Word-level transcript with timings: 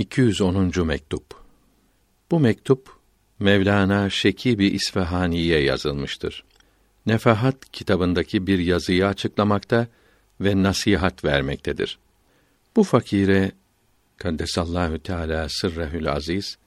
210. 0.00 0.86
mektup. 0.86 1.24
Bu 2.30 2.40
mektup 2.40 2.88
Mevlana 3.38 4.10
Şekibi 4.10 4.66
İsfahani'ye 4.66 5.62
yazılmıştır. 5.62 6.44
Nefahat 7.06 7.70
kitabındaki 7.72 8.46
bir 8.46 8.58
yazıyı 8.58 9.06
açıklamakta 9.06 9.86
ve 10.40 10.62
nasihat 10.62 11.24
vermektedir. 11.24 11.98
Bu 12.76 12.84
fakire 12.84 13.52
Kaddesallahu 14.16 14.98
Teala 14.98 15.46
sırrehül 15.48 16.12
aziz 16.12 16.58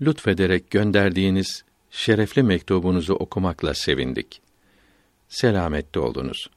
lütfederek 0.00 0.70
gönderdiğiniz 0.70 1.64
şerefli 1.90 2.42
mektubunuzu 2.42 3.14
okumakla 3.14 3.74
sevindik. 3.74 4.42
Selamette 5.28 6.00
olunuz. 6.00 6.50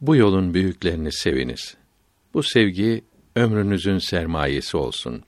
Bu 0.00 0.16
yolun 0.16 0.54
büyüklerini 0.54 1.12
seviniz. 1.12 1.76
Bu 2.34 2.42
sevgi 2.42 3.04
ömrünüzün 3.38 3.98
sermayesi 3.98 4.76
olsun. 4.76 5.22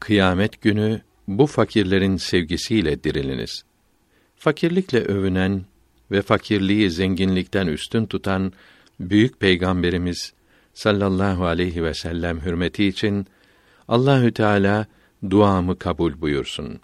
Kıyamet 0.00 0.62
günü 0.62 1.00
bu 1.28 1.46
fakirlerin 1.46 2.16
sevgisiyle 2.16 3.04
diriliniz. 3.04 3.64
Fakirlikle 4.36 4.98
övünen 4.98 5.64
ve 6.10 6.22
fakirliği 6.22 6.90
zenginlikten 6.90 7.66
üstün 7.66 8.06
tutan 8.06 8.52
büyük 9.00 9.40
peygamberimiz 9.40 10.32
sallallahu 10.74 11.46
aleyhi 11.46 11.84
ve 11.84 11.94
sellem 11.94 12.40
hürmeti 12.40 12.86
için 12.86 13.26
Allahü 13.88 14.32
Teala 14.32 14.86
duamı 15.30 15.78
kabul 15.78 16.20
buyursun. 16.20 16.80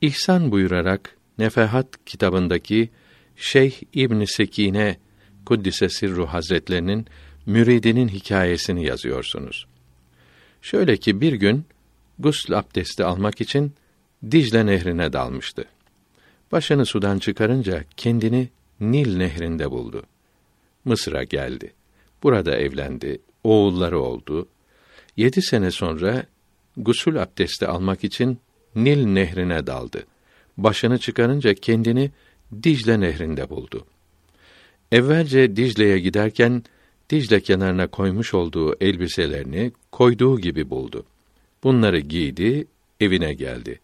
İhsan 0.00 0.52
buyurarak 0.52 1.16
Nefehat 1.38 2.04
kitabındaki 2.06 2.90
Şeyh 3.36 3.80
İbn 3.92 4.24
Sekine 4.24 4.96
Kuddise 5.46 5.88
Sirru 5.88 6.26
Hazretlerinin 6.26 7.06
müridinin 7.48 8.08
hikayesini 8.08 8.84
yazıyorsunuz. 8.84 9.66
Şöyle 10.62 10.96
ki 10.96 11.20
bir 11.20 11.32
gün 11.32 11.64
gusl 12.18 12.52
abdesti 12.52 13.04
almak 13.04 13.40
için 13.40 13.72
Dicle 14.30 14.66
nehrine 14.66 15.12
dalmıştı. 15.12 15.64
Başını 16.52 16.86
sudan 16.86 17.18
çıkarınca 17.18 17.84
kendini 17.96 18.48
Nil 18.80 19.16
nehrinde 19.16 19.70
buldu. 19.70 20.02
Mısır'a 20.84 21.24
geldi. 21.24 21.72
Burada 22.22 22.56
evlendi. 22.56 23.20
Oğulları 23.44 24.00
oldu. 24.00 24.48
Yedi 25.16 25.42
sene 25.42 25.70
sonra 25.70 26.24
gusül 26.76 27.22
abdesti 27.22 27.66
almak 27.66 28.04
için 28.04 28.38
Nil 28.74 29.06
nehrine 29.06 29.66
daldı. 29.66 30.06
Başını 30.56 30.98
çıkarınca 30.98 31.54
kendini 31.54 32.10
Dicle 32.62 33.00
nehrinde 33.00 33.50
buldu. 33.50 33.86
Evvelce 34.92 35.56
Dicle'ye 35.56 35.98
giderken 35.98 36.62
Dicle 37.10 37.40
kenarına 37.40 37.86
koymuş 37.86 38.34
olduğu 38.34 38.76
elbiselerini 38.80 39.72
koyduğu 39.92 40.40
gibi 40.40 40.70
buldu. 40.70 41.06
Bunları 41.64 42.00
giydi, 42.00 42.66
evine 43.00 43.34
geldi. 43.34 43.80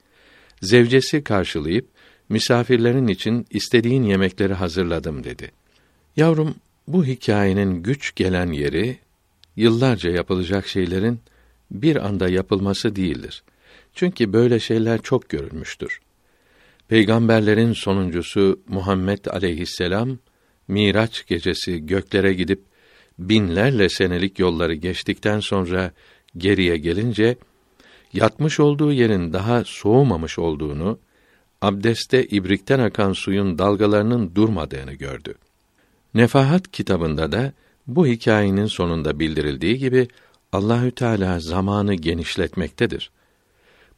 Zevcesi 0.62 1.24
karşılayıp 1.24 1.86
misafirlerin 2.28 3.06
için 3.06 3.46
istediğin 3.50 4.02
yemekleri 4.02 4.54
hazırladım 4.54 5.24
dedi. 5.24 5.50
Yavrum, 6.16 6.54
bu 6.88 7.04
hikayenin 7.04 7.82
güç 7.82 8.14
gelen 8.14 8.52
yeri 8.52 8.98
yıllarca 9.56 10.10
yapılacak 10.10 10.66
şeylerin 10.66 11.20
bir 11.70 12.06
anda 12.06 12.28
yapılması 12.28 12.96
değildir. 12.96 13.42
Çünkü 13.94 14.32
böyle 14.32 14.60
şeyler 14.60 15.02
çok 15.02 15.28
görülmüştür. 15.28 16.00
Peygamberlerin 16.88 17.72
sonuncusu 17.72 18.60
Muhammed 18.68 19.24
aleyhisselam 19.24 20.18
Miraç 20.68 21.26
gecesi 21.26 21.86
göklere 21.86 22.34
gidip 22.34 22.62
binlerle 23.18 23.88
senelik 23.88 24.38
yolları 24.38 24.74
geçtikten 24.74 25.40
sonra 25.40 25.92
geriye 26.36 26.76
gelince 26.76 27.36
yatmış 28.12 28.60
olduğu 28.60 28.92
yerin 28.92 29.32
daha 29.32 29.64
soğumamış 29.64 30.38
olduğunu, 30.38 30.98
abdeste 31.62 32.26
ibrikten 32.26 32.78
akan 32.78 33.12
suyun 33.12 33.58
dalgalarının 33.58 34.34
durmadığını 34.34 34.92
gördü. 34.92 35.34
Nefahat 36.14 36.70
kitabında 36.72 37.32
da 37.32 37.52
bu 37.86 38.06
hikayenin 38.06 38.66
sonunda 38.66 39.18
bildirildiği 39.18 39.78
gibi 39.78 40.08
Allahü 40.52 40.90
Teala 40.90 41.40
zamanı 41.40 41.94
genişletmektedir. 41.94 43.10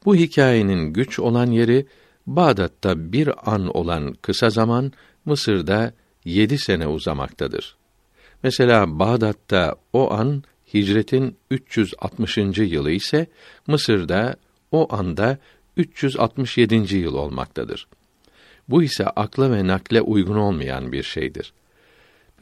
Bu 0.04 0.16
hikayenin 0.16 0.92
güç 0.92 1.18
olan 1.18 1.50
yeri 1.50 1.86
Bağdat'ta 2.26 3.12
bir 3.12 3.52
an 3.52 3.76
olan 3.76 4.14
kısa 4.22 4.50
zaman 4.50 4.92
Mısır'da 5.24 5.92
yedi 6.24 6.58
sene 6.58 6.86
uzamaktadır. 6.86 7.76
Mesela 8.42 8.98
Bağdat'ta 8.98 9.74
o 9.92 10.12
an 10.12 10.42
hicretin 10.74 11.36
360. 11.50 12.38
yılı 12.58 12.90
ise 12.90 13.26
Mısır'da 13.66 14.36
o 14.72 14.94
anda 14.94 15.38
367. 15.76 16.96
yıl 16.96 17.14
olmaktadır. 17.14 17.88
Bu 18.68 18.82
ise 18.82 19.06
akla 19.06 19.52
ve 19.52 19.66
nakle 19.66 20.00
uygun 20.00 20.36
olmayan 20.36 20.92
bir 20.92 21.02
şeydir. 21.02 21.52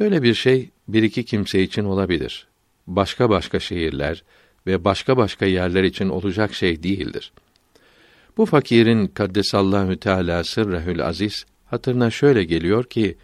Böyle 0.00 0.22
bir 0.22 0.34
şey 0.34 0.70
bir 0.88 1.02
iki 1.02 1.24
kimse 1.24 1.62
için 1.62 1.84
olabilir. 1.84 2.46
Başka 2.86 3.30
başka 3.30 3.60
şehirler 3.60 4.24
ve 4.66 4.84
başka 4.84 5.16
başka 5.16 5.46
yerler 5.46 5.82
için 5.82 6.08
olacak 6.08 6.54
şey 6.54 6.82
değildir. 6.82 7.32
Bu 8.36 8.46
fakirin 8.46 9.06
kaddesallahu 9.06 9.96
teala 9.96 10.44
sırrehül 10.44 11.06
aziz 11.06 11.46
hatırına 11.64 12.10
şöyle 12.10 12.44
geliyor 12.44 12.84
ki 12.84 13.16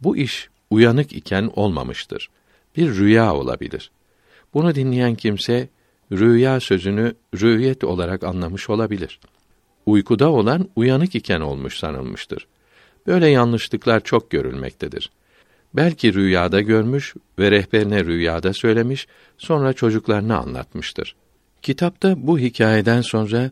bu 0.00 0.16
iş 0.16 0.49
uyanık 0.70 1.12
iken 1.12 1.50
olmamıştır. 1.56 2.30
Bir 2.76 2.94
rüya 2.94 3.34
olabilir. 3.34 3.90
Bunu 4.54 4.74
dinleyen 4.74 5.14
kimse 5.14 5.68
rüya 6.12 6.60
sözünü 6.60 7.14
rüyet 7.40 7.84
olarak 7.84 8.24
anlamış 8.24 8.70
olabilir. 8.70 9.20
Uykuda 9.86 10.30
olan 10.30 10.68
uyanık 10.76 11.14
iken 11.14 11.40
olmuş 11.40 11.78
sanılmıştır. 11.78 12.46
Böyle 13.06 13.28
yanlışlıklar 13.28 14.00
çok 14.00 14.30
görülmektedir. 14.30 15.10
Belki 15.74 16.14
rüyada 16.14 16.60
görmüş 16.60 17.14
ve 17.38 17.50
rehberine 17.50 18.04
rüyada 18.04 18.52
söylemiş, 18.52 19.06
sonra 19.38 19.72
çocuklarına 19.72 20.38
anlatmıştır. 20.38 21.16
Kitapta 21.62 22.26
bu 22.26 22.38
hikayeden 22.38 23.00
sonra 23.00 23.50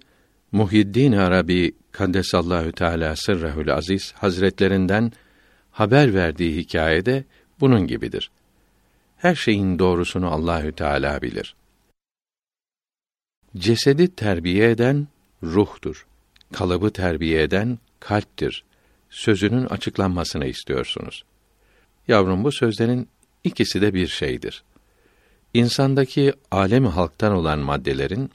Muhiddin 0.53 1.13
Arabi 1.13 1.75
Kaddesallahu 1.93 2.73
Teala 2.73 3.17
sırrehül 3.17 3.75
aziz 3.75 4.13
hazretlerinden 4.13 5.13
haber 5.71 6.15
verdiği 6.15 6.57
hikayede 6.57 7.25
bunun 7.61 7.87
gibidir. 7.87 8.31
Her 9.17 9.35
şeyin 9.35 9.79
doğrusunu 9.79 10.31
Allahü 10.31 10.73
Teala 10.73 11.23
bilir. 11.23 11.55
Cesedi 13.57 14.15
terbiye 14.15 14.71
eden 14.71 15.09
ruhtur. 15.43 16.07
Kalıbı 16.53 16.91
terbiye 16.91 17.43
eden 17.43 17.79
kalptir. 18.01 18.65
Sözünün 19.11 19.67
açıklanmasını 19.67 20.47
istiyorsunuz. 20.47 21.25
Yavrum 22.09 22.45
bu 22.45 22.53
sözlerin 22.53 23.09
ikisi 23.45 23.81
de 23.81 23.95
bir 23.95 24.07
şeydir. 24.07 24.63
İnsandaki 25.55 26.33
alemi 26.51 26.89
halktan 26.89 27.33
olan 27.33 27.59
maddelerin 27.59 28.31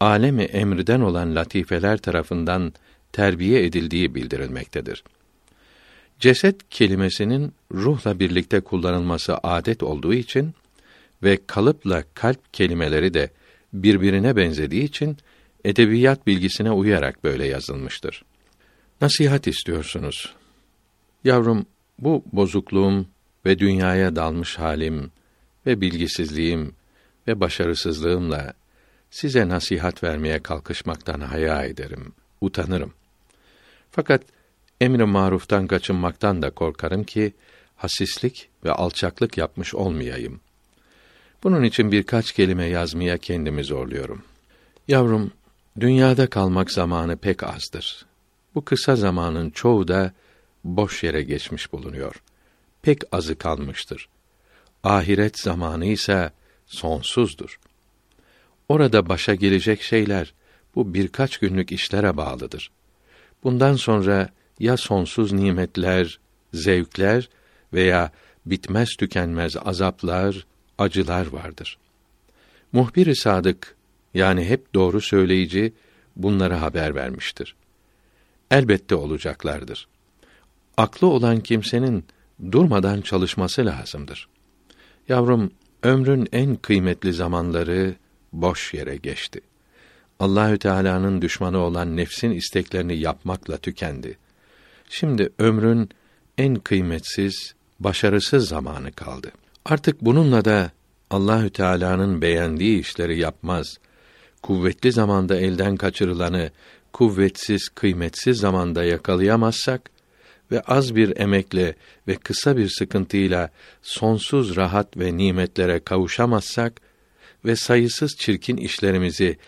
alemi 0.00 0.42
emriden 0.42 1.00
olan 1.00 1.34
latifeler 1.34 1.98
tarafından 1.98 2.72
terbiye 3.12 3.64
edildiği 3.64 4.14
bildirilmektedir. 4.14 5.04
Ceset 6.22 6.70
kelimesinin 6.70 7.54
ruhla 7.72 8.18
birlikte 8.18 8.60
kullanılması 8.60 9.36
adet 9.42 9.82
olduğu 9.82 10.14
için 10.14 10.54
ve 11.22 11.38
kalıpla 11.46 12.04
kalp 12.14 12.54
kelimeleri 12.54 13.14
de 13.14 13.30
birbirine 13.72 14.36
benzediği 14.36 14.82
için 14.82 15.16
edebiyat 15.64 16.26
bilgisine 16.26 16.70
uyarak 16.70 17.24
böyle 17.24 17.46
yazılmıştır. 17.46 18.24
Nasihat 19.00 19.46
istiyorsunuz. 19.46 20.34
Yavrum, 21.24 21.66
bu 21.98 22.24
bozukluğum 22.32 23.06
ve 23.46 23.58
dünyaya 23.58 24.16
dalmış 24.16 24.58
halim 24.58 25.10
ve 25.66 25.80
bilgisizliğim 25.80 26.74
ve 27.28 27.40
başarısızlığımla 27.40 28.52
size 29.10 29.48
nasihat 29.48 30.02
vermeye 30.02 30.42
kalkışmaktan 30.42 31.20
haya 31.20 31.64
ederim, 31.64 32.12
utanırım. 32.40 32.92
Fakat 33.90 34.22
emri 34.82 35.04
maruftan 35.04 35.66
kaçınmaktan 35.66 36.42
da 36.42 36.50
korkarım 36.50 37.04
ki 37.04 37.32
hasislik 37.76 38.48
ve 38.64 38.72
alçaklık 38.72 39.38
yapmış 39.38 39.74
olmayayım. 39.74 40.40
Bunun 41.42 41.62
için 41.62 41.92
birkaç 41.92 42.32
kelime 42.32 42.64
yazmaya 42.64 43.18
kendimi 43.18 43.64
zorluyorum. 43.64 44.22
Yavrum, 44.88 45.32
dünyada 45.80 46.26
kalmak 46.26 46.70
zamanı 46.70 47.16
pek 47.16 47.42
azdır. 47.42 48.06
Bu 48.54 48.64
kısa 48.64 48.96
zamanın 48.96 49.50
çoğu 49.50 49.88
da 49.88 50.12
boş 50.64 51.02
yere 51.02 51.22
geçmiş 51.22 51.72
bulunuyor. 51.72 52.22
Pek 52.82 53.02
azı 53.12 53.38
kalmıştır. 53.38 54.08
Ahiret 54.84 55.38
zamanı 55.38 55.86
ise 55.86 56.30
sonsuzdur. 56.66 57.58
Orada 58.68 59.08
başa 59.08 59.34
gelecek 59.34 59.82
şeyler 59.82 60.34
bu 60.74 60.94
birkaç 60.94 61.38
günlük 61.38 61.72
işlere 61.72 62.16
bağlıdır. 62.16 62.70
Bundan 63.44 63.76
sonra 63.76 64.28
ya 64.62 64.76
sonsuz 64.76 65.32
nimetler, 65.32 66.18
zevkler 66.54 67.28
veya 67.72 68.10
bitmez 68.46 68.88
tükenmez 68.98 69.56
azaplar, 69.64 70.46
acılar 70.78 71.26
vardır. 71.26 71.78
Muhbir-i 72.72 73.16
sadık 73.16 73.76
yani 74.14 74.44
hep 74.44 74.74
doğru 74.74 75.00
söyleyici 75.00 75.72
bunları 76.16 76.54
haber 76.54 76.94
vermiştir. 76.94 77.54
Elbette 78.50 78.94
olacaklardır. 78.94 79.88
Aklı 80.76 81.06
olan 81.06 81.40
kimsenin 81.40 82.04
durmadan 82.52 83.00
çalışması 83.00 83.66
lazımdır. 83.66 84.28
Yavrum, 85.08 85.50
ömrün 85.82 86.28
en 86.32 86.56
kıymetli 86.56 87.12
zamanları 87.12 87.94
boş 88.32 88.74
yere 88.74 88.96
geçti. 88.96 89.40
Allahü 90.20 90.58
Teala'nın 90.58 91.22
düşmanı 91.22 91.58
olan 91.58 91.96
nefsin 91.96 92.30
isteklerini 92.30 92.96
yapmakla 92.96 93.56
tükendi. 93.56 94.18
Şimdi 94.94 95.28
ömrün 95.38 95.88
en 96.38 96.54
kıymetsiz, 96.54 97.54
başarısız 97.80 98.48
zamanı 98.48 98.92
kaldı. 98.92 99.32
Artık 99.64 100.00
bununla 100.00 100.44
da 100.44 100.70
Allahü 101.10 101.50
Teala'nın 101.50 102.22
beğendiği 102.22 102.80
işleri 102.80 103.18
yapmaz. 103.18 103.78
Kuvvetli 104.42 104.92
zamanda 104.92 105.36
elden 105.36 105.76
kaçırılanı 105.76 106.50
kuvvetsiz, 106.92 107.68
kıymetsiz 107.68 108.38
zamanda 108.38 108.84
yakalayamazsak 108.84 109.90
ve 110.50 110.60
az 110.60 110.96
bir 110.96 111.20
emekle 111.20 111.74
ve 112.08 112.14
kısa 112.14 112.56
bir 112.56 112.68
sıkıntıyla 112.68 113.50
sonsuz 113.82 114.56
rahat 114.56 114.96
ve 114.96 115.16
nimetlere 115.16 115.80
kavuşamazsak 115.80 116.80
ve 117.44 117.56
sayısız 117.56 118.16
çirkin 118.18 118.56
işlerimizi 118.56 119.38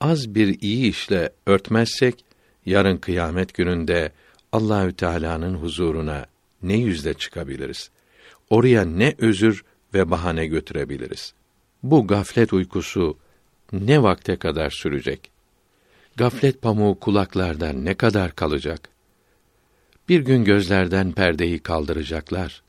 az 0.00 0.34
bir 0.34 0.60
iyi 0.60 0.90
işle 0.90 1.30
örtmezsek 1.46 2.24
yarın 2.66 2.96
kıyamet 2.96 3.54
gününde 3.54 4.12
Allahü 4.54 4.92
Teala'nın 4.92 5.54
huzuruna 5.54 6.26
ne 6.62 6.76
yüzle 6.76 7.14
çıkabiliriz? 7.14 7.90
Oraya 8.50 8.84
ne 8.84 9.14
özür 9.18 9.64
ve 9.94 10.10
bahane 10.10 10.46
götürebiliriz? 10.46 11.34
Bu 11.82 12.06
gaflet 12.06 12.52
uykusu 12.52 13.18
ne 13.72 14.02
vakte 14.02 14.36
kadar 14.36 14.70
sürecek? 14.70 15.30
Gaflet 16.16 16.62
pamuğu 16.62 17.00
kulaklarda 17.00 17.72
ne 17.72 17.94
kadar 17.94 18.34
kalacak? 18.34 18.88
Bir 20.08 20.20
gün 20.20 20.44
gözlerden 20.44 21.12
perdeyi 21.12 21.58
kaldıracaklar. 21.58 22.62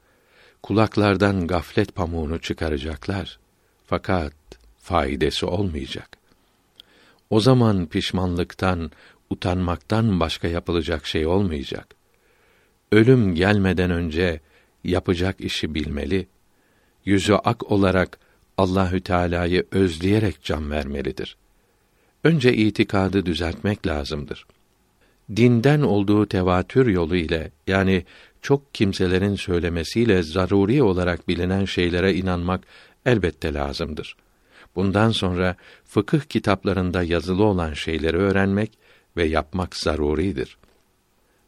Kulaklardan 0.64 1.48
gaflet 1.48 1.96
pamuğunu 1.96 2.42
çıkaracaklar. 2.42 3.40
Fakat 3.86 4.34
faydası 4.78 5.48
olmayacak. 5.48 6.18
O 7.30 7.40
zaman 7.40 7.86
pişmanlıktan, 7.86 8.92
utanmaktan 9.36 10.20
başka 10.20 10.48
yapılacak 10.48 11.06
şey 11.06 11.26
olmayacak. 11.26 11.96
Ölüm 12.92 13.36
gelmeden 13.36 13.92
önce 13.92 14.40
yapacak 14.84 15.42
işi 15.42 15.76
bilmeli. 15.76 16.28
Yüzü 17.06 17.34
ak 17.34 17.72
olarak 17.72 18.20
Allahü 18.58 19.02
Teala'yı 19.02 19.66
özleyerek 19.72 20.44
can 20.44 20.72
vermelidir. 20.72 21.38
Önce 22.24 22.54
itikadı 22.54 23.26
düzeltmek 23.26 23.88
lazımdır. 23.88 24.46
Dinden 25.36 25.82
olduğu 25.82 26.26
tevatür 26.26 26.88
yolu 26.88 27.16
ile 27.16 27.52
yani 27.68 28.06
çok 28.42 28.74
kimselerin 28.74 29.36
söylemesiyle 29.36 30.24
zaruri 30.24 30.84
olarak 30.84 31.28
bilinen 31.28 31.66
şeylere 31.66 32.14
inanmak 32.14 32.64
elbette 33.06 33.54
lazımdır. 33.54 34.16
Bundan 34.76 35.10
sonra 35.10 35.56
fıkıh 35.86 36.22
kitaplarında 36.22 37.04
yazılı 37.04 37.44
olan 37.44 37.74
şeyleri 37.74 38.18
öğrenmek 38.18 38.78
ve 39.18 39.26
yapmak 39.26 39.76
zaruridir. 39.76 40.58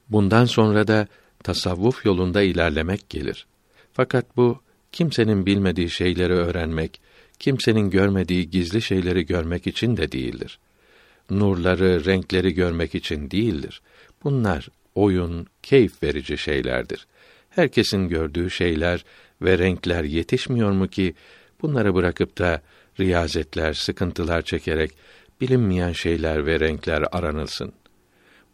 Bundan 0.09 0.45
sonra 0.45 0.87
da 0.87 1.07
tasavvuf 1.43 2.05
yolunda 2.05 2.41
ilerlemek 2.41 3.09
gelir. 3.09 3.47
Fakat 3.93 4.37
bu 4.37 4.61
kimsenin 4.91 5.45
bilmediği 5.45 5.89
şeyleri 5.89 6.33
öğrenmek, 6.33 7.01
kimsenin 7.39 7.89
görmediği 7.89 8.49
gizli 8.49 8.81
şeyleri 8.81 9.25
görmek 9.25 9.67
için 9.67 9.97
de 9.97 10.11
değildir. 10.11 10.59
Nurları, 11.29 12.05
renkleri 12.05 12.53
görmek 12.53 12.95
için 12.95 13.31
değildir. 13.31 13.81
Bunlar 14.23 14.69
oyun, 14.95 15.47
keyif 15.63 16.03
verici 16.03 16.37
şeylerdir. 16.37 17.07
Herkesin 17.49 18.07
gördüğü 18.07 18.49
şeyler 18.49 19.05
ve 19.41 19.57
renkler 19.57 20.03
yetişmiyor 20.03 20.71
mu 20.71 20.87
ki 20.87 21.15
bunları 21.61 21.95
bırakıp 21.95 22.37
da 22.37 22.61
riyazetler, 22.99 23.73
sıkıntılar 23.73 24.41
çekerek 24.41 24.91
bilinmeyen 25.41 25.91
şeyler 25.91 26.45
ve 26.45 26.59
renkler 26.59 27.03
aranılsın. 27.11 27.73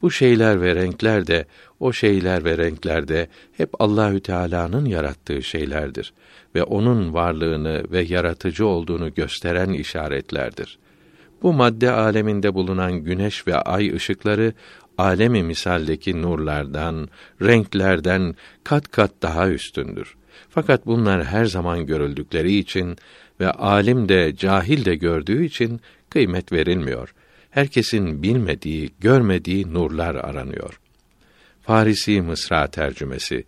Bu 0.01 0.11
şeyler 0.11 0.61
ve 0.61 0.75
renkler 0.75 1.27
de 1.27 1.45
o 1.79 1.93
şeyler 1.93 2.45
ve 2.45 2.57
renkler 2.57 3.07
de 3.07 3.27
hep 3.51 3.69
Allahü 3.81 4.19
Teala'nın 4.19 4.85
yarattığı 4.85 5.43
şeylerdir 5.43 6.13
ve 6.55 6.63
onun 6.63 7.13
varlığını 7.13 7.83
ve 7.91 8.01
yaratıcı 8.01 8.65
olduğunu 8.67 9.13
gösteren 9.13 9.69
işaretlerdir. 9.69 10.79
Bu 11.41 11.53
madde 11.53 11.91
aleminde 11.91 12.53
bulunan 12.53 12.93
güneş 12.93 13.47
ve 13.47 13.55
ay 13.55 13.95
ışıkları 13.95 14.53
alemi 14.97 15.43
misaldeki 15.43 16.21
nurlardan, 16.21 17.09
renklerden 17.41 18.35
kat 18.63 18.91
kat 18.91 19.11
daha 19.21 19.49
üstündür. 19.49 20.15
Fakat 20.49 20.85
bunlar 20.85 21.23
her 21.23 21.45
zaman 21.45 21.85
görüldükleri 21.85 22.57
için 22.57 22.97
ve 23.39 23.51
alim 23.51 24.09
de 24.09 24.35
cahil 24.35 24.85
de 24.85 24.95
gördüğü 24.95 25.45
için 25.45 25.81
kıymet 26.13 26.51
verilmiyor. 26.51 27.13
Herkesin 27.49 28.23
bilmediği, 28.23 28.93
görmediği 28.99 29.73
nurlar 29.73 30.15
aranıyor. 30.15 30.79
Farisi 31.61 32.21
Mısra 32.21 32.67
tercümesi. 32.67 33.43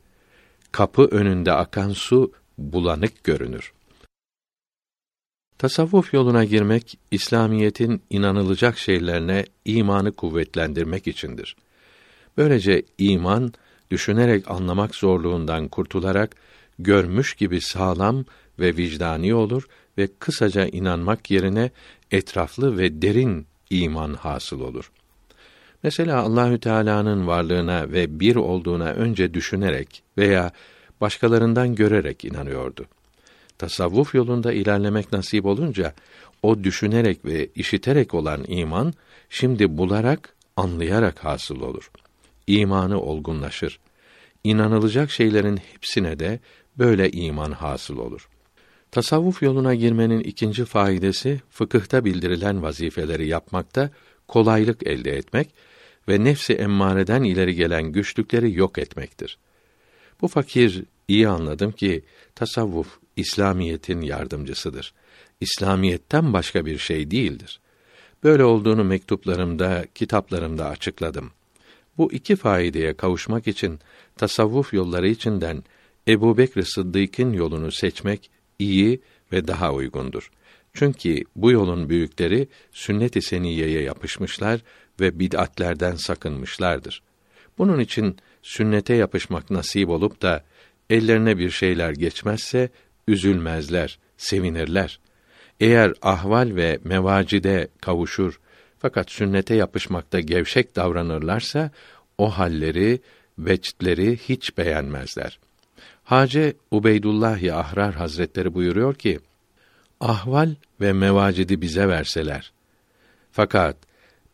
Kapı 0.72 1.06
önünde 1.06 1.52
akan 1.52 1.90
su 1.90 2.32
bulanık 2.58 3.24
görünür. 3.24 3.74
Tasavvuf 5.58 6.14
yoluna 6.14 6.46
girmek 6.46 7.00
İslamiyetin 7.12 8.02
inanılacak 8.10 8.78
şeylerine 8.78 9.46
imanı 9.66 10.12
kuvvetlendirmek 10.12 11.08
içindir. 11.08 11.56
Böylece 12.38 12.84
iman 12.98 13.54
düşünerek 13.92 14.52
anlamak 14.52 14.96
zorluğundan 14.96 15.68
kurtularak 15.68 16.36
görmüş 16.80 17.34
gibi 17.34 17.62
sağlam 17.62 18.26
ve 18.60 18.78
vicdani 18.78 19.34
olur 19.34 19.68
ve 19.98 20.08
kısaca 20.20 20.66
inanmak 20.66 21.32
yerine 21.32 21.72
etraflı 22.12 22.78
ve 22.78 23.02
derin 23.02 23.48
iman 23.70 24.14
hasıl 24.14 24.62
olur. 24.62 24.92
Mesela 25.84 26.22
Allahü 26.22 26.60
Teala'nın 26.60 27.28
varlığına 27.28 27.92
ve 27.92 28.20
bir 28.20 28.36
olduğuna 28.36 28.90
önce 28.90 29.34
düşünerek 29.34 30.04
veya 30.18 30.52
başkalarından 31.02 31.76
görerek 31.76 32.26
inanıyordu. 32.26 32.86
Tasavvuf 33.58 34.16
yolunda 34.16 34.54
ilerlemek 34.54 35.12
nasip 35.12 35.46
olunca 35.46 35.94
o 36.44 36.64
düşünerek 36.64 37.26
ve 37.26 37.50
işiterek 37.56 38.14
olan 38.14 38.44
iman 38.48 38.94
şimdi 39.30 39.78
bularak, 39.78 40.36
anlayarak 40.58 41.24
hasıl 41.24 41.62
olur. 41.62 41.92
İmanı 42.48 43.02
olgunlaşır. 43.02 43.80
İnanılacak 44.44 45.12
şeylerin 45.12 45.58
hepsine 45.58 46.20
de 46.20 46.40
böyle 46.78 47.12
iman 47.12 47.52
hasıl 47.52 47.98
olur. 47.98 48.30
Tasavvuf 48.96 49.42
yoluna 49.42 49.76
girmenin 49.76 50.20
ikinci 50.20 50.66
faydası 50.66 51.40
fıkıhta 51.50 52.06
bildirilen 52.06 52.64
vazifeleri 52.64 53.28
yapmakta 53.28 53.90
kolaylık 54.28 54.88
elde 54.88 55.12
etmek 55.12 55.56
ve 56.08 56.24
nefsi 56.24 56.54
emmareden 56.54 57.24
ileri 57.24 57.56
gelen 57.56 57.84
güçlükleri 57.84 58.54
yok 58.54 58.78
etmektir. 58.78 59.38
Bu 60.22 60.28
fakir 60.28 60.84
iyi 61.08 61.28
anladım 61.28 61.72
ki 61.72 62.04
tasavvuf 62.36 63.00
İslamiyetin 63.16 64.02
yardımcısıdır. 64.02 64.94
İslamiyetten 65.42 66.34
başka 66.34 66.66
bir 66.66 66.78
şey 66.78 67.12
değildir. 67.12 67.60
Böyle 68.24 68.44
olduğunu 68.44 68.84
mektuplarımda, 68.84 69.86
kitaplarımda 69.96 70.70
açıkladım. 70.70 71.32
Bu 71.98 72.14
iki 72.14 72.36
faideye 72.36 72.94
kavuşmak 72.94 73.48
için 73.48 73.80
tasavvuf 74.18 74.74
yolları 74.74 75.08
içinden 75.08 75.64
Ebu 76.08 76.38
Bekr 76.38 76.62
Sıddık'ın 76.62 77.34
yolunu 77.34 77.72
seçmek 77.72 78.35
iyi 78.60 79.02
ve 79.32 79.48
daha 79.48 79.74
uygundur. 79.74 80.32
Çünkü 80.74 81.24
bu 81.36 81.52
yolun 81.52 81.90
büyükleri 81.90 82.48
sünnet-i 82.72 83.22
seniyeye 83.22 83.82
yapışmışlar 83.82 84.62
ve 85.00 85.20
bid'atlerden 85.20 85.96
sakınmışlardır. 85.96 87.02
Bunun 87.58 87.80
için 87.80 88.18
sünnete 88.42 88.94
yapışmak 88.94 89.52
nasip 89.52 89.90
olup 89.90 90.22
da 90.22 90.44
ellerine 90.90 91.38
bir 91.38 91.50
şeyler 91.50 91.92
geçmezse 91.92 92.70
üzülmezler, 93.08 94.00
sevinirler. 94.18 95.00
Eğer 95.60 95.94
ahval 96.02 96.56
ve 96.56 96.80
mevacide 96.84 97.68
kavuşur 97.82 98.40
fakat 98.80 99.12
sünnete 99.12 99.56
yapışmakta 99.56 100.20
gevşek 100.20 100.76
davranırlarsa 100.76 101.72
o 102.18 102.30
halleri, 102.30 103.00
veçtleri 103.38 104.18
hiç 104.18 104.58
beğenmezler. 104.58 105.40
Hace 106.06 106.54
Ubeydullah 106.72 107.58
Ahrar 107.58 107.96
Hazretleri 107.96 108.54
buyuruyor 108.54 108.96
ki: 108.96 109.20
Ahval 110.00 110.56
ve 110.82 110.94
mevacidi 110.94 111.62
bize 111.62 111.88
verseler. 111.88 112.52
Fakat 113.32 113.78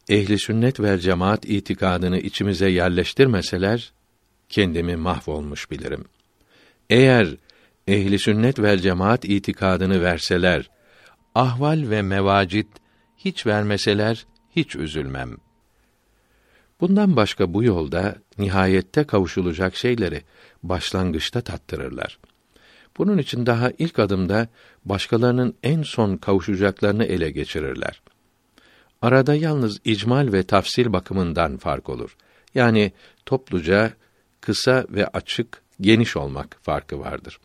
ehli 0.09 0.39
sünnet 0.39 0.79
ve 0.79 0.99
cemaat 0.99 1.45
itikadını 1.45 2.17
içimize 2.17 2.69
yerleştirmeseler 2.69 3.93
kendimi 4.49 4.95
mahvolmuş 4.95 5.71
bilirim. 5.71 6.05
Eğer 6.89 7.27
ehli 7.87 8.19
sünnet 8.19 8.59
ve 8.59 8.77
cemaat 8.77 9.25
itikadını 9.25 10.01
verseler, 10.01 10.69
ahval 11.35 11.89
ve 11.89 12.01
mevacid 12.01 12.67
hiç 13.17 13.45
vermeseler 13.45 14.25
hiç 14.55 14.75
üzülmem. 14.75 15.37
Bundan 16.81 17.15
başka 17.15 17.53
bu 17.53 17.63
yolda 17.63 18.15
nihayette 18.37 19.03
kavuşulacak 19.03 19.75
şeyleri 19.75 20.21
başlangıçta 20.63 21.41
tattırırlar. 21.41 22.19
Bunun 22.97 23.17
için 23.17 23.45
daha 23.45 23.71
ilk 23.77 23.99
adımda 23.99 24.47
başkalarının 24.85 25.55
en 25.63 25.83
son 25.83 26.17
kavuşacaklarını 26.17 27.05
ele 27.05 27.31
geçirirler. 27.31 28.01
Arada 29.01 29.35
yalnız 29.35 29.79
icmal 29.85 30.33
ve 30.33 30.43
tafsil 30.43 30.93
bakımından 30.93 31.57
fark 31.57 31.89
olur. 31.89 32.15
Yani 32.55 32.91
topluca 33.25 33.93
kısa 34.41 34.85
ve 34.89 35.07
açık, 35.07 35.61
geniş 35.81 36.17
olmak 36.17 36.57
farkı 36.61 36.99
vardır. 36.99 37.39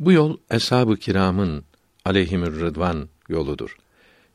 Bu 0.00 0.12
yol 0.12 0.36
eshab-ı 0.50 0.96
kiramın 0.96 1.64
aleyhimür 2.04 2.60
rıdvan 2.60 3.08
yoludur. 3.28 3.76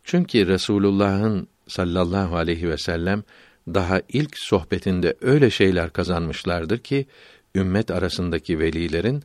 Çünkü 0.03 0.47
Resulullah'ın 0.47 1.47
sallallahu 1.67 2.35
aleyhi 2.35 2.69
ve 2.69 2.77
sellem 2.77 3.23
daha 3.67 4.01
ilk 4.09 4.37
sohbetinde 4.37 5.15
öyle 5.21 5.49
şeyler 5.49 5.89
kazanmışlardır 5.89 6.77
ki 6.77 7.05
ümmet 7.55 7.91
arasındaki 7.91 8.59
velilerin 8.59 9.23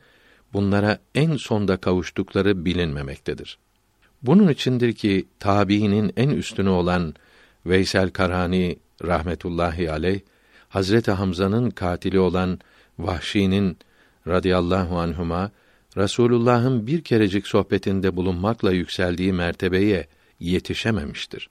bunlara 0.53 0.99
en 1.15 1.37
sonda 1.37 1.77
kavuştukları 1.77 2.65
bilinmemektedir. 2.65 3.59
Bunun 4.23 4.49
içindir 4.49 4.93
ki 4.93 5.27
tabiinin 5.41 6.13
en 6.17 6.29
üstünü 6.29 6.69
olan 6.69 7.15
Veysel 7.67 8.11
Karani 8.11 8.79
rahmetullahi 9.05 9.91
aleyh 9.91 10.21
Hazreti 10.69 11.11
Hamza'nın 11.11 11.71
katili 11.71 12.21
olan 12.21 12.59
Vahşi'nin 12.99 13.79
radıyallahu 14.29 14.99
anhuma 14.99 15.51
Rasulullah'ın 15.97 16.87
bir 16.87 17.03
kerecik 17.03 17.47
sohbetinde 17.47 18.17
bulunmakla 18.17 18.73
yükseldiği 18.73 19.33
mertebeye 19.33 20.07
yetişememiştir. 20.41 21.49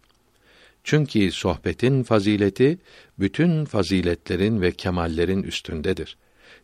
Çünkü 0.85 1.31
sohbetin 1.31 2.03
fazileti 2.03 2.77
bütün 3.19 3.65
faziletlerin 3.65 4.61
ve 4.61 4.71
kemallerin 4.71 5.43
üstündedir. 5.43 6.17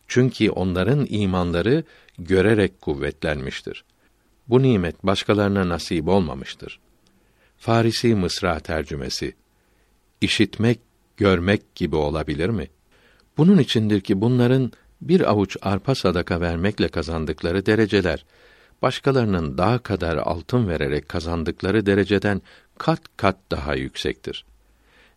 Çünkü 0.08 0.50
onların 0.50 1.06
imanları 1.08 1.84
görerek 2.18 2.80
kuvvetlenmiştir. 2.80 3.84
Bu 4.48 4.62
nimet 4.62 5.06
başkalarına 5.06 5.68
nasip 5.68 6.08
olmamıştır. 6.08 6.80
Farisi 7.56 8.14
Mısra 8.14 8.60
tercümesi 8.60 9.34
İşitmek, 10.20 10.80
görmek 11.16 11.74
gibi 11.74 11.96
olabilir 11.96 12.48
mi? 12.48 12.68
Bunun 13.36 13.58
içindir 13.58 14.00
ki 14.00 14.20
bunların 14.20 14.72
bir 15.00 15.30
avuç 15.30 15.56
arpa 15.62 15.94
sadaka 15.94 16.40
vermekle 16.40 16.88
kazandıkları 16.88 17.66
dereceler 17.66 18.24
başkalarının 18.82 19.58
daha 19.58 19.78
kadar 19.78 20.16
altın 20.16 20.68
vererek 20.68 21.08
kazandıkları 21.08 21.86
dereceden 21.86 22.42
kat 22.82 23.02
kat 23.16 23.36
daha 23.50 23.74
yüksektir. 23.74 24.44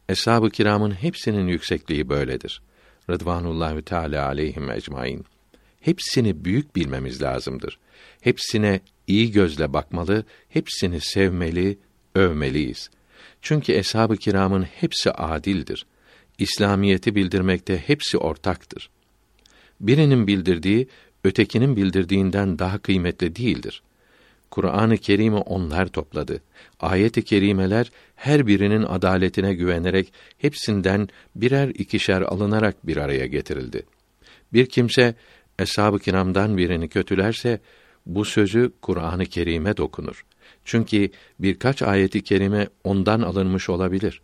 Eshab-ı 0.10 0.50
kiramın 0.50 0.92
hepsinin 0.92 1.48
yüksekliği 1.48 2.10
böyledir. 2.10 2.62
Rıdvanullahü 3.10 3.82
Teala 3.82 4.26
aleyhim 4.26 4.72
ecmaîn. 4.72 5.26
Hepsini 5.82 6.46
büyük 6.46 6.76
bilmemiz 6.76 7.22
lazımdır. 7.22 7.80
Hepsine 8.22 8.80
iyi 9.08 9.32
gözle 9.32 9.74
bakmalı, 9.74 10.24
hepsini 10.50 11.02
sevmeli, 11.02 11.78
övmeliyiz. 12.16 12.90
Çünkü 13.42 13.74
eshab-ı 13.74 14.18
kiramın 14.18 14.64
hepsi 14.64 15.12
adildir. 15.12 15.86
İslamiyeti 16.38 17.16
bildirmekte 17.16 17.78
hepsi 17.78 18.18
ortaktır. 18.18 18.90
Birinin 19.80 20.28
bildirdiği 20.28 20.88
ötekinin 21.24 21.76
bildirdiğinden 21.76 22.60
daha 22.60 22.78
kıymetli 22.78 23.36
değildir. 23.36 23.82
Kur'an-ı 24.56 24.98
Kerim'i 24.98 25.38
onlar 25.38 25.88
topladı. 25.88 26.42
Ayet-i 26.80 27.24
kerimeler 27.24 27.92
her 28.16 28.48
birinin 28.48 28.84
adaletine 28.84 29.54
güvenerek 29.54 30.14
hepsinden 30.38 31.10
birer 31.36 31.68
ikişer 31.70 32.22
alınarak 32.22 32.88
bir 32.88 32.98
araya 32.98 33.26
getirildi. 33.26 33.84
Bir 34.54 34.66
kimse 34.66 35.16
eshab-ı 35.60 36.00
kiramdan 36.00 36.58
birini 36.58 36.88
kötülerse 36.88 37.60
bu 38.06 38.26
sözü 38.26 38.72
Kur'an-ı 38.82 39.26
Kerim'e 39.26 39.78
dokunur. 39.78 40.26
Çünkü 40.66 41.10
birkaç 41.40 41.82
ayeti 41.82 42.24
kerime 42.24 42.68
ondan 42.84 43.22
alınmış 43.22 43.70
olabilir. 43.70 44.22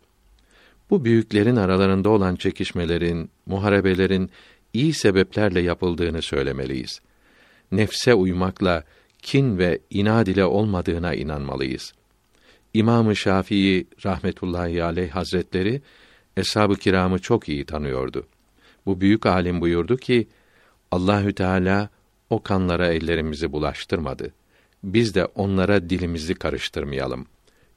Bu 0.89 1.05
büyüklerin 1.05 1.55
aralarında 1.55 2.09
olan 2.09 2.35
çekişmelerin, 2.35 3.29
muharebelerin 3.45 4.29
iyi 4.73 4.93
sebeplerle 4.93 5.61
yapıldığını 5.61 6.21
söylemeliyiz. 6.21 7.01
Nefse 7.71 8.13
uymakla 8.13 8.83
kin 9.21 9.57
ve 9.57 9.79
inad 9.89 10.27
ile 10.27 10.45
olmadığına 10.45 11.13
inanmalıyız. 11.13 11.93
İmam-ı 12.73 13.15
Şafii 13.15 13.87
rahmetullahi 14.05 14.83
aleyh 14.83 15.09
hazretleri 15.09 15.81
eshab-ı 16.37 16.75
kiramı 16.75 17.19
çok 17.19 17.49
iyi 17.49 17.65
tanıyordu. 17.65 18.27
Bu 18.85 19.01
büyük 19.01 19.25
alim 19.25 19.61
buyurdu 19.61 19.97
ki 19.97 20.27
Allahü 20.91 21.33
Teala 21.33 21.89
o 22.29 22.43
kanlara 22.43 22.87
ellerimizi 22.87 23.51
bulaştırmadı. 23.51 24.33
Biz 24.83 25.15
de 25.15 25.25
onlara 25.25 25.89
dilimizi 25.89 26.35
karıştırmayalım. 26.35 27.25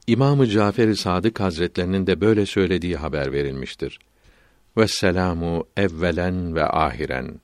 İmamı 0.07 0.47
Cafer-i 0.47 0.95
Sadık 0.95 1.39
Hazretlerinin 1.39 2.07
de 2.07 2.21
böyle 2.21 2.45
söylediği 2.45 2.95
haber 2.95 3.31
verilmiştir. 3.31 3.99
Ve 4.77 4.87
selamu 4.87 5.67
evvelen 5.77 6.55
ve 6.55 6.65
ahiren. 6.65 7.39